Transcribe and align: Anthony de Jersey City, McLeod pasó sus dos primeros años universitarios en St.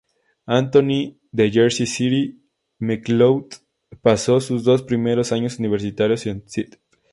Anthony 0.47 1.15
de 1.31 1.45
Jersey 1.51 1.85
City, 1.85 2.41
McLeod 2.79 3.49
pasó 4.01 4.41
sus 4.41 4.63
dos 4.63 4.81
primeros 4.81 5.31
años 5.31 5.59
universitarios 5.59 6.25
en 6.25 6.41
St. 6.47 6.79